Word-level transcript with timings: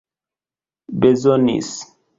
bezonis 0.99 1.71